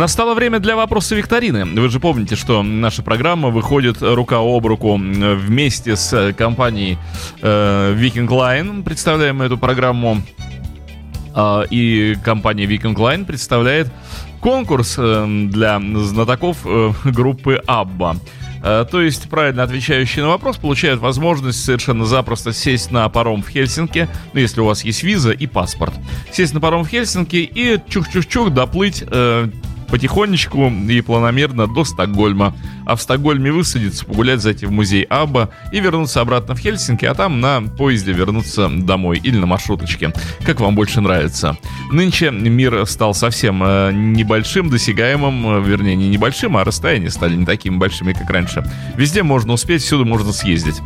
Настало 0.00 0.32
время 0.32 0.60
для 0.60 0.76
вопроса 0.76 1.14
викторины. 1.14 1.66
Вы 1.66 1.90
же 1.90 2.00
помните, 2.00 2.34
что 2.34 2.62
наша 2.62 3.02
программа 3.02 3.50
выходит 3.50 3.98
рука 4.00 4.38
об 4.38 4.64
руку 4.64 4.96
вместе 4.96 5.94
с 5.94 6.32
компанией 6.32 6.96
э, 7.42 7.94
Viking 7.98 8.26
Line. 8.26 8.82
Представляем 8.82 9.42
эту 9.42 9.58
программу. 9.58 10.22
Э, 11.36 11.64
и 11.68 12.16
компания 12.24 12.64
Viking 12.64 12.94
Line 12.94 13.26
представляет 13.26 13.92
конкурс 14.40 14.94
э, 14.96 15.26
для 15.50 15.78
знатоков 15.78 16.56
э, 16.64 16.92
группы. 17.04 17.62
Э, 18.62 18.86
то 18.90 19.02
есть 19.02 19.28
правильно 19.28 19.64
отвечающие 19.64 20.24
на 20.24 20.30
вопрос 20.30 20.56
получают 20.56 21.00
возможность 21.00 21.62
совершенно 21.62 22.06
запросто 22.06 22.54
сесть 22.54 22.90
на 22.90 23.06
паром 23.10 23.42
в 23.42 23.50
Хельсинки, 23.50 24.08
ну 24.32 24.40
если 24.40 24.62
у 24.62 24.64
вас 24.64 24.82
есть 24.82 25.02
виза 25.02 25.32
и 25.32 25.46
паспорт, 25.46 25.92
сесть 26.32 26.54
на 26.54 26.60
паром 26.60 26.84
в 26.84 26.88
Хельсинки 26.88 27.36
и 27.36 27.78
чух-чух-чух 27.86 28.48
доплыть 28.48 29.04
э, 29.06 29.50
потихонечку 29.90 30.70
и 30.88 31.00
планомерно 31.00 31.66
до 31.66 31.84
Стокгольма. 31.84 32.54
А 32.86 32.96
в 32.96 33.02
Стокгольме 33.02 33.52
высадиться, 33.52 34.04
погулять, 34.04 34.40
зайти 34.40 34.66
в 34.66 34.70
музей 34.70 35.02
Абба 35.04 35.50
и 35.72 35.80
вернуться 35.80 36.20
обратно 36.20 36.54
в 36.54 36.58
Хельсинки, 36.58 37.04
а 37.04 37.14
там 37.14 37.40
на 37.40 37.62
поезде 37.62 38.12
вернуться 38.12 38.68
домой 38.68 39.20
или 39.22 39.36
на 39.36 39.46
маршруточке. 39.46 40.12
Как 40.44 40.60
вам 40.60 40.74
больше 40.74 41.00
нравится. 41.00 41.56
Нынче 41.92 42.30
мир 42.30 42.86
стал 42.86 43.14
совсем 43.14 43.62
э, 43.62 43.90
небольшим, 43.92 44.70
досягаемым, 44.70 45.58
э, 45.58 45.62
вернее, 45.62 45.96
не 45.96 46.08
небольшим, 46.08 46.56
а 46.56 46.64
расстояния 46.64 47.10
стали 47.10 47.34
не 47.34 47.44
такими 47.44 47.76
большими, 47.76 48.12
как 48.12 48.30
раньше. 48.30 48.64
Везде 48.96 49.22
можно 49.22 49.52
успеть, 49.52 49.82
всюду 49.82 50.04
можно 50.04 50.32
съездить. 50.32 50.80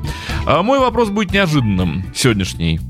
А 0.47 0.63
мой 0.63 0.79
вопрос 0.79 1.11
будет 1.11 1.33
неожиданным, 1.33 2.05
сегодняшний. 2.15 2.81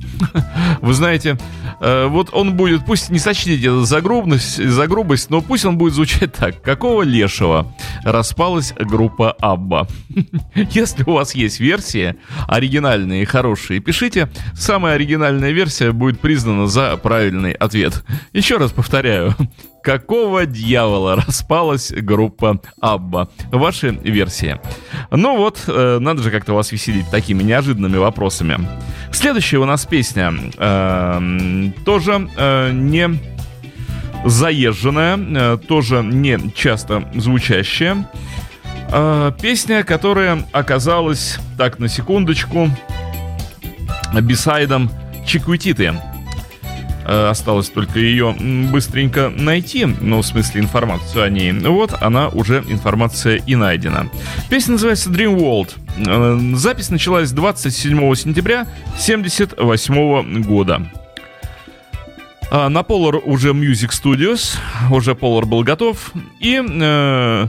Вы 0.80 0.94
знаете, 0.94 1.38
э, 1.80 2.06
вот 2.06 2.30
он 2.32 2.54
будет, 2.54 2.84
пусть 2.84 3.10
не 3.10 3.18
сочтите 3.18 3.66
это 3.66 3.84
за 3.84 4.00
грубость, 4.00 4.62
за 4.62 4.86
грубость, 4.86 5.30
но 5.30 5.40
пусть 5.40 5.64
он 5.64 5.76
будет 5.76 5.94
звучать 5.94 6.32
так. 6.32 6.62
Какого 6.62 7.02
лешего 7.02 7.72
распалась 8.04 8.74
группа 9.04 9.32
Абба? 9.32 9.86
Если 10.54 11.02
у 11.04 11.12
вас 11.12 11.34
есть 11.34 11.60
версии 11.60 12.16
оригинальные 12.48 13.22
и 13.22 13.26
хорошие, 13.26 13.80
пишите. 13.80 14.30
Самая 14.54 14.94
оригинальная 14.94 15.50
версия 15.50 15.92
будет 15.92 16.20
признана 16.20 16.66
за 16.66 16.96
правильный 16.96 17.52
ответ. 17.52 18.02
Еще 18.32 18.56
раз 18.56 18.72
повторяю. 18.72 19.34
Какого 19.82 20.46
дьявола 20.46 21.16
распалась 21.16 21.92
группа 21.92 22.62
Абба? 22.80 23.28
Ваши 23.52 23.90
версии. 23.90 24.58
Ну 25.10 25.36
вот, 25.36 25.62
э, 25.66 25.98
надо 26.00 26.22
же 26.22 26.30
как-то 26.30 26.54
вас 26.54 26.72
веселить 26.72 27.10
такими 27.10 27.42
неожиданными 27.42 27.98
вопросами. 27.98 28.58
Следующая 29.12 29.58
у 29.58 29.66
нас 29.66 29.84
песня 29.84 30.32
э, 30.56 31.70
тоже 31.84 32.30
э, 32.38 32.70
не 32.72 33.20
заезженная, 34.24 35.18
э, 35.18 35.58
тоже 35.58 36.02
не 36.02 36.38
часто 36.54 37.06
звучащая. 37.14 38.08
Э, 38.96 39.32
песня, 39.42 39.82
которая 39.82 40.44
оказалась, 40.52 41.40
так, 41.58 41.80
на 41.80 41.88
секундочку, 41.88 42.70
бисайдом 44.22 44.88
Чиквититы. 45.26 45.94
Э, 47.04 47.28
осталось 47.30 47.70
только 47.70 47.98
ее 47.98 48.36
быстренько 48.70 49.30
найти, 49.30 49.84
ну, 49.84 50.22
в 50.22 50.26
смысле 50.26 50.60
информацию 50.60 51.24
о 51.24 51.28
ней. 51.28 51.50
Вот, 51.50 51.92
она 52.00 52.28
уже 52.28 52.62
информация 52.68 53.42
и 53.44 53.56
найдена. 53.56 54.08
Песня 54.48 54.74
называется 54.74 55.10
Dream 55.10 55.36
World. 55.36 56.56
Запись 56.56 56.90
началась 56.90 57.32
27 57.32 58.14
сентября 58.14 58.60
1978 58.92 60.42
года. 60.44 60.88
А, 62.48 62.68
на 62.68 62.82
Polar 62.82 63.16
уже 63.24 63.50
Music 63.50 63.90
Studios, 63.90 64.56
уже 64.88 65.14
Polar 65.14 65.46
был 65.46 65.64
готов. 65.64 66.12
И, 66.38 66.62
э, 66.64 67.48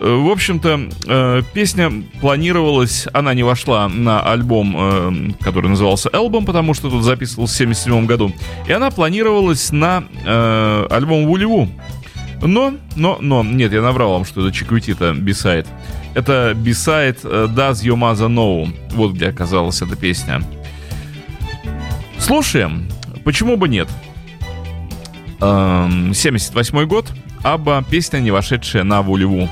в 0.00 0.30
общем-то, 0.30 0.88
э, 1.06 1.42
песня 1.52 1.92
планировалась, 2.20 3.06
она 3.12 3.34
не 3.34 3.42
вошла 3.42 3.88
на 3.88 4.20
альбом, 4.20 4.74
э, 4.76 5.32
который 5.40 5.68
назывался 5.68 6.08
Album, 6.08 6.44
потому 6.44 6.74
что 6.74 6.90
тут 6.90 7.04
записывался 7.04 7.54
в 7.54 7.56
1977 7.56 8.06
году. 8.06 8.32
И 8.66 8.72
она 8.72 8.90
планировалась 8.90 9.70
на 9.70 10.04
э, 10.24 10.86
альбом 10.90 11.26
Вулеву. 11.26 11.68
Но, 12.40 12.74
но, 12.96 13.18
но, 13.20 13.44
нет, 13.44 13.72
я 13.72 13.82
наврал 13.82 14.14
вам, 14.14 14.24
что 14.24 14.40
это 14.44 14.56
Чиквитита 14.56 15.12
бисайд. 15.12 15.66
Это 16.14 16.54
бисайд 16.56 17.20
э, 17.22 17.46
Does 17.48 17.84
Your 17.84 17.96
Mother 17.96 18.28
Know? 18.28 18.74
Вот 18.94 19.12
где 19.12 19.28
оказалась 19.28 19.80
эта 19.82 19.94
песня. 19.94 20.42
Слушаем. 22.18 22.88
Почему 23.24 23.56
бы 23.56 23.68
нет? 23.68 23.88
78 25.40 26.78
эм, 26.78 26.88
год. 26.88 27.12
Абба, 27.42 27.82
песня, 27.88 28.18
не 28.18 28.30
вошедшая 28.30 28.84
на 28.84 29.02
Вулеву. 29.02 29.48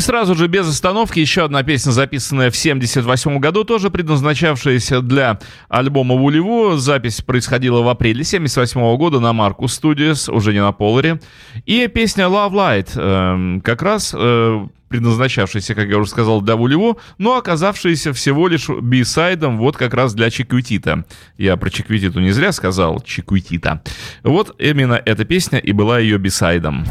Сразу 0.00 0.34
же 0.34 0.46
без 0.46 0.68
остановки 0.68 1.18
еще 1.20 1.44
одна 1.44 1.62
песня, 1.62 1.90
записанная 1.90 2.50
в 2.50 2.56
78 2.56 3.38
году, 3.38 3.64
тоже 3.64 3.90
предназначавшаяся 3.90 5.00
для 5.00 5.38
альбома 5.68 6.14
Вулеву. 6.14 6.76
Запись 6.76 7.20
происходила 7.20 7.82
в 7.82 7.88
апреле 7.88 8.24
78 8.24 8.96
года 8.96 9.20
на 9.20 9.32
Маркус 9.32 9.80
Studios, 9.80 10.30
уже 10.30 10.52
не 10.52 10.60
на 10.60 10.72
Поларе. 10.72 11.20
И 11.66 11.86
песня 11.88 12.24
Love 12.24 12.52
Light, 12.52 12.90
э, 12.94 13.60
как 13.62 13.82
раз 13.82 14.14
э, 14.16 14.66
предназначавшаяся, 14.90 15.74
как 15.74 15.88
я 15.88 15.98
уже 15.98 16.10
сказал, 16.10 16.42
для 16.42 16.56
Вулеву, 16.56 16.98
но 17.16 17.36
оказавшаяся 17.36 18.12
всего 18.12 18.48
лишь 18.48 18.68
бисайдом 18.68 19.56
вот 19.56 19.76
как 19.76 19.94
раз 19.94 20.14
для 20.14 20.30
Чиквитита. 20.30 21.04
Я 21.38 21.56
про 21.56 21.70
Чиквититу 21.70 22.20
не 22.20 22.32
зря 22.32 22.52
сказал, 22.52 23.00
Чиквитита. 23.00 23.82
Вот 24.24 24.54
именно 24.58 25.00
эта 25.04 25.24
песня 25.24 25.58
и 25.58 25.72
была 25.72 26.00
ее 26.00 26.18
бисайдом. 26.18 26.84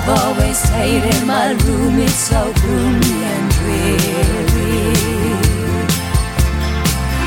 I've 0.00 0.10
always 0.26 0.62
hated 0.68 1.26
my 1.26 1.50
room, 1.64 1.98
it's 1.98 2.14
so 2.14 2.52
gloomy 2.62 3.24
and 3.32 3.50
dreary. 3.50 4.94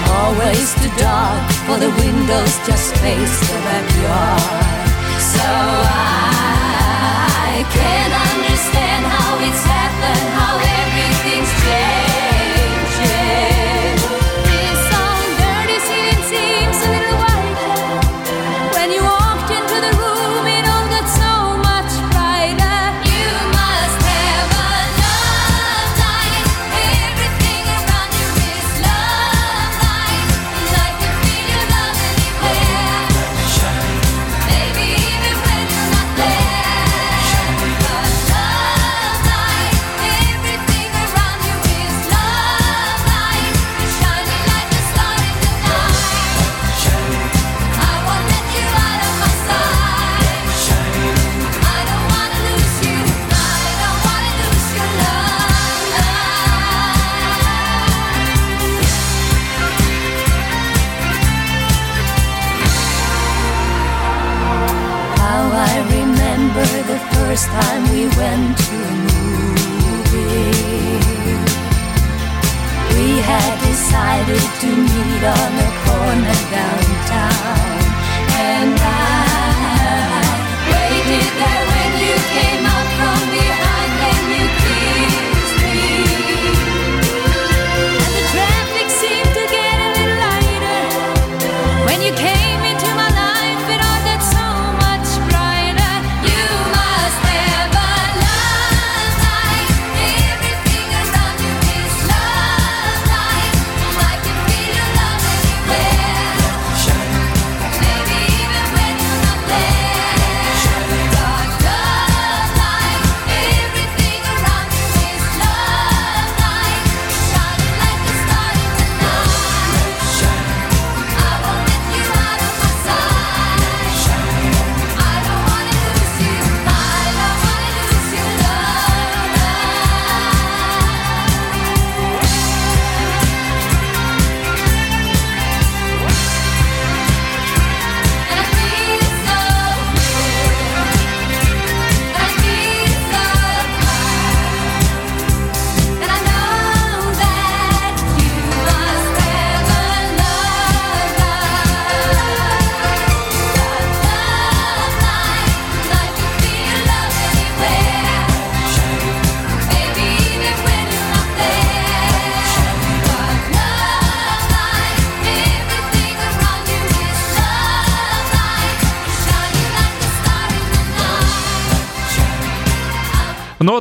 Always 0.07 0.73
too 0.75 0.89
dark 0.97 1.51
for 1.67 1.77
the 1.77 1.89
windows 1.89 2.53
just 2.65 2.95
face 2.95 3.39
the 3.41 3.59
backyard. 3.67 4.87
So 5.19 5.49
I 5.83 7.65
can't 7.75 8.30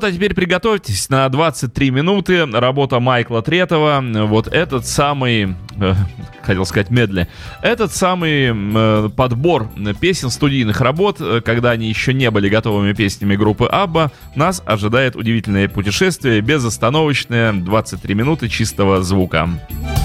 вот, 0.00 0.08
а 0.08 0.12
теперь 0.12 0.34
приготовьтесь 0.34 1.10
на 1.10 1.28
23 1.28 1.90
минуты. 1.90 2.46
Работа 2.46 3.00
Майкла 3.00 3.42
Третова. 3.42 4.02
Вот 4.26 4.46
этот 4.46 4.86
самый, 4.86 5.54
э, 5.78 5.94
хотел 6.42 6.64
сказать 6.64 6.88
медли, 6.88 7.28
этот 7.60 7.92
самый 7.92 8.50
э, 8.50 9.10
подбор 9.14 9.68
песен 10.00 10.30
студийных 10.30 10.80
работ, 10.80 11.18
э, 11.20 11.42
когда 11.44 11.72
они 11.72 11.88
еще 11.88 12.14
не 12.14 12.30
были 12.30 12.48
готовыми 12.48 12.94
песнями 12.94 13.36
группы 13.36 13.66
Абба, 13.66 14.10
нас 14.34 14.62
ожидает 14.64 15.16
удивительное 15.16 15.68
путешествие, 15.68 16.40
безостановочное, 16.40 17.52
23 17.52 18.14
минуты 18.14 18.48
чистого 18.48 19.02
звука. 19.02 19.50
Varför 19.70 19.99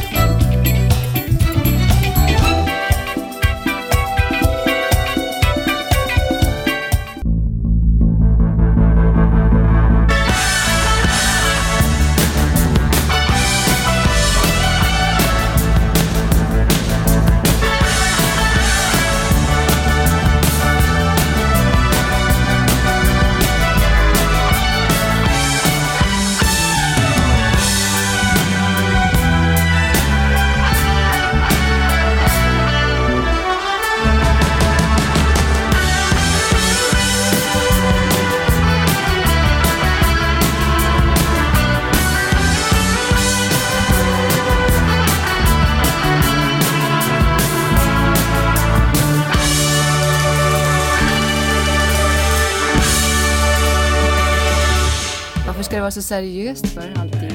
vara 55.85 55.91
så 55.91 56.01
seriöst 56.01 56.67
för 56.67 56.93
alltid. 56.99 57.33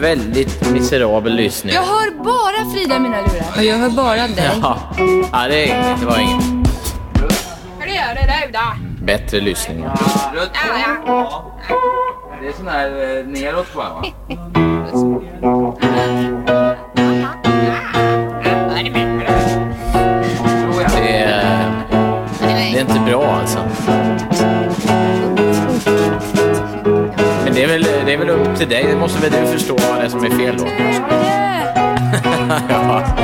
Väldigt 0.00 0.70
miserabel 0.72 1.34
lyssning. 1.34 1.74
Jag 1.74 1.82
hör 1.82 2.24
bara 2.24 2.72
Frida 2.72 2.96
i 2.96 3.00
mina 3.00 3.16
lurar. 3.20 3.52
Och 3.56 3.64
jag 3.64 3.76
hör 3.76 3.90
bara 3.90 4.28
dig. 4.28 4.50
Ja, 4.62 4.78
ja 5.32 5.48
det, 5.48 5.66
det 6.00 6.06
var 6.06 6.18
inget. 6.18 6.44
Hur 7.78 7.86
gör 7.86 8.14
det 8.14 8.46
du 8.46 8.52
då? 8.52 9.04
Bättre 9.04 9.40
lyssning. 9.40 9.84
Rött 10.34 10.50
ja. 11.08 11.52
Det 12.40 12.48
är 12.48 12.52
sån 12.52 12.68
här 12.68 13.18
eh, 13.18 13.26
neråt 13.26 13.74
bara 13.74 13.88
va? 13.88 14.04
Måste 29.08 29.30
väl 29.30 29.40
du 29.40 29.52
förstå 29.52 29.76
vad 29.90 30.00
det 30.00 30.04
är 30.04 30.08
som 30.08 30.24
är 30.24 30.30
fel 30.30 30.56
då. 30.58 30.66
ja. 32.68 33.17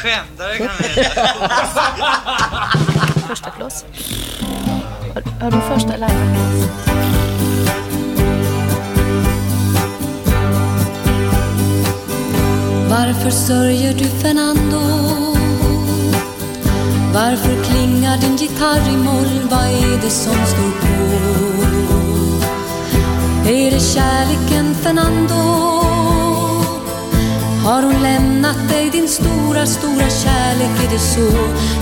FM. 0.00 0.29
så. 31.14 31.30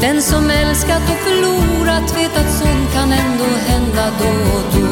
Den 0.01 0.22
som 0.22 0.51
älskat 0.51 1.03
och 1.11 1.18
förlorat 1.26 2.16
vet 2.16 2.37
att 2.37 2.53
sånt 2.53 2.93
kan 2.93 3.12
ändå 3.12 3.45
hända 3.68 4.11
då 4.18 4.29
och 4.57 4.64
då. 4.74 4.89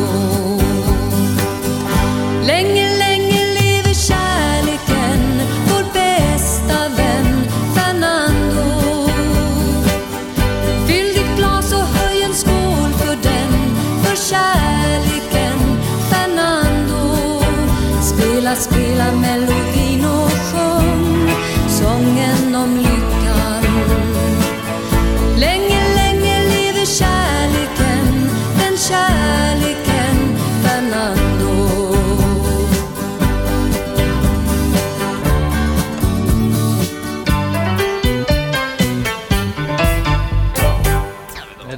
Länge, 2.47 2.99
länge 2.99 3.41
lever 3.61 3.95
kärleken, 3.95 5.21
vår 5.69 5.85
bästa 5.95 6.79
vän 6.97 7.31
Fernando. 7.75 9.09
Fyll 10.87 11.09
ditt 11.15 11.37
glas 11.37 11.73
och 11.73 11.89
höj 11.99 12.23
en 12.23 12.35
skål 12.35 12.91
för 13.01 13.17
den, 13.23 13.53
för 14.05 14.17
kärleken 14.17 15.59
Fernando. 16.11 17.17
Spela, 18.03 18.55
spela 18.55 19.13
med 19.13 19.36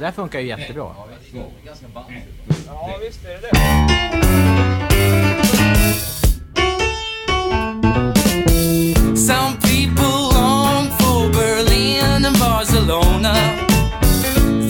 där 0.09 0.15
funkar 0.15 0.39
ju 0.39 0.47
jättebra. 0.47 0.95
Ja, 2.65 2.97
visst 3.01 3.25
är 3.25 3.29
det 3.29 3.39
det. 3.41 3.49
Some 9.17 9.57
people 9.61 10.39
long 10.39 10.87
for 10.99 11.29
Berlin 11.33 12.25
and 12.25 12.39
Barcelona. 12.39 13.33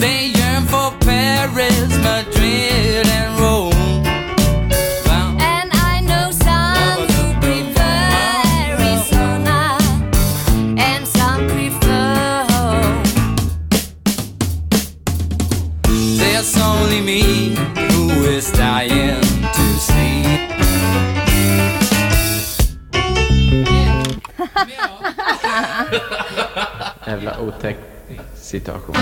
They 0.00 0.32
yearn 0.36 0.66
for 0.66 0.90
Paris, 1.00 1.98
Madrid, 2.04 3.06
and 3.06 3.29
Jävla 27.06 27.36
otäck 27.38 27.76
situation. 28.34 28.96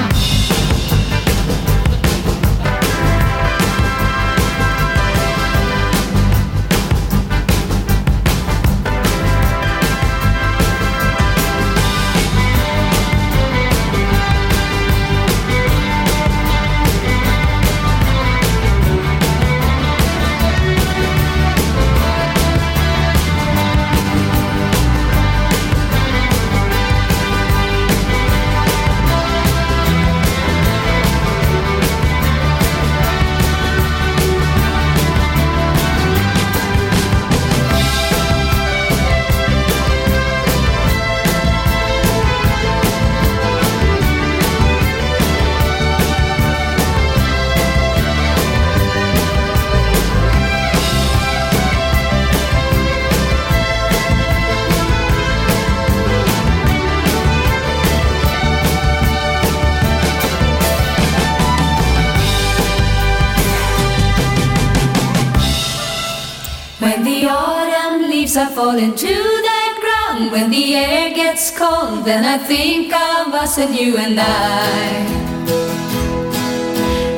Autumn 68.58 68.78
into 68.78 69.06
the 69.06 69.62
ground, 69.80 70.32
when 70.32 70.50
the 70.50 70.74
air 70.74 71.14
gets 71.14 71.56
cold, 71.56 72.04
then 72.04 72.24
I 72.24 72.38
think 72.38 72.92
of 72.92 73.32
us 73.32 73.56
and 73.58 73.74
you 73.74 73.96
and 73.96 74.18
I. 74.18 74.88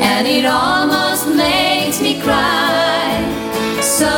And 0.03 0.27
it 0.27 0.45
almost 0.45 1.29
makes 1.29 2.01
me 2.03 2.21
cry. 2.21 3.25
So 3.81 4.11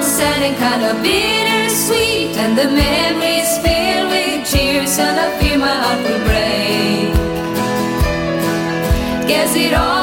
sad 0.00 0.42
and 0.48 0.56
kind 0.56 0.82
of 0.84 1.02
bittersweet, 1.02 2.36
and 2.42 2.56
the 2.56 2.68
memories 2.70 3.52
filled 3.64 4.10
with 4.10 4.48
tears, 4.50 4.98
and 4.98 5.20
I 5.20 5.38
fear 5.38 5.58
my 5.58 5.74
heart 5.82 6.00
will 6.06 6.22
break. 6.28 7.12
Guess 9.28 9.54
it 9.56 9.74
all 9.74 10.01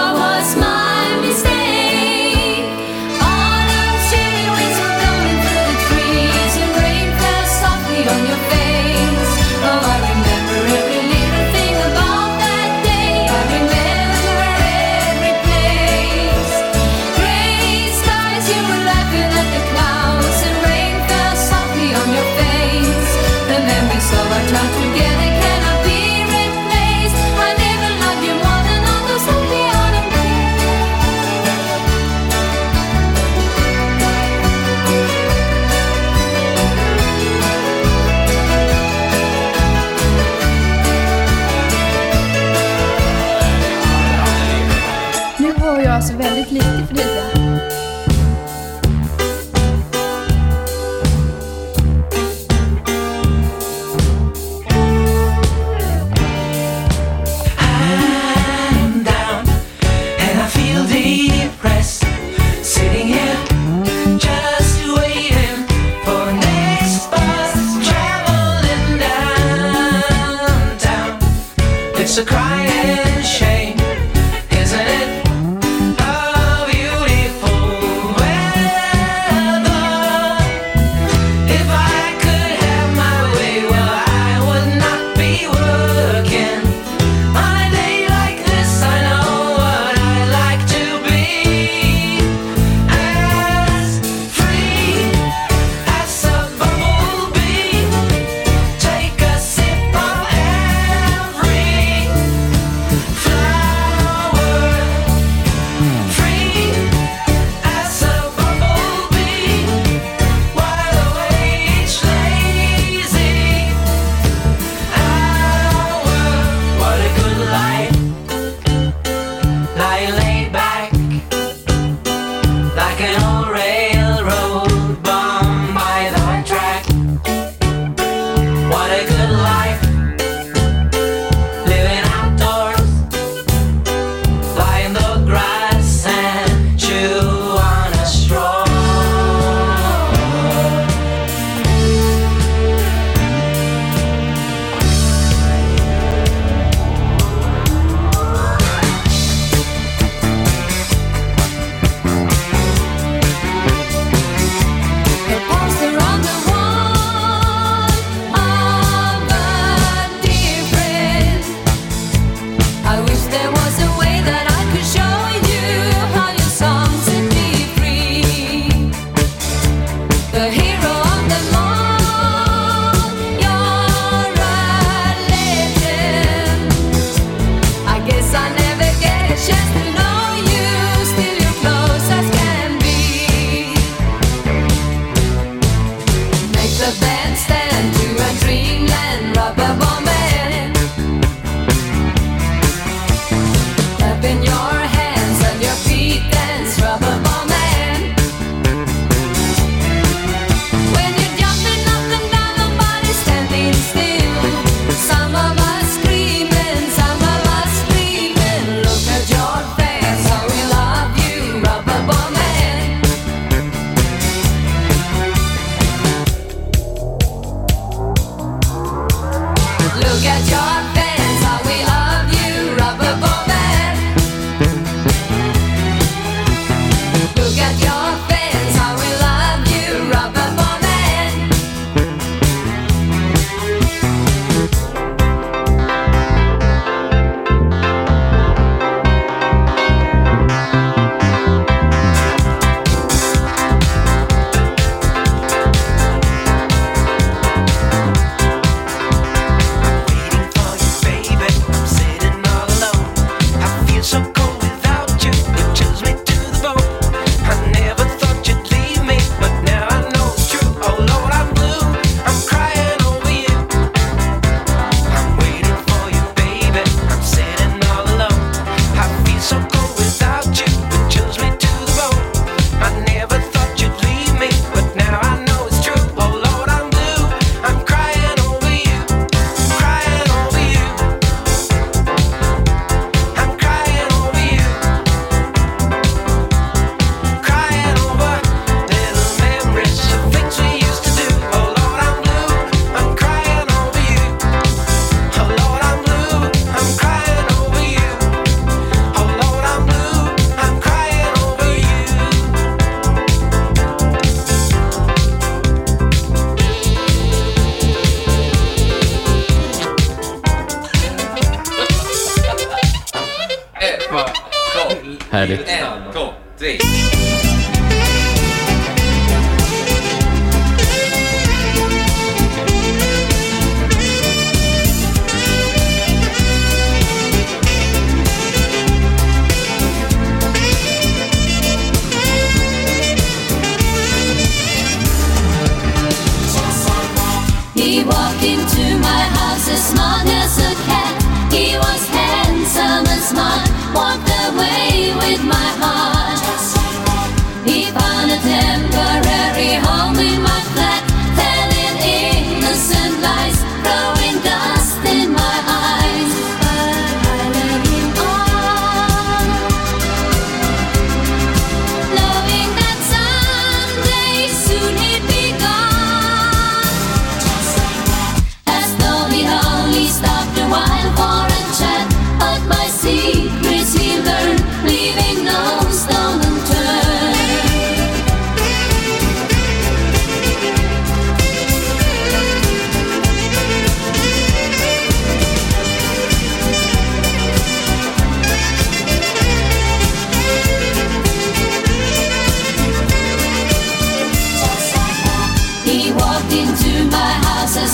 a 72.19 72.25
crime. 72.25 72.58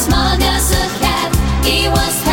smug 0.06 0.42
as 0.42 0.72
a 0.72 0.86
cat. 1.02 1.32
He 1.66 1.90
was 1.90 2.25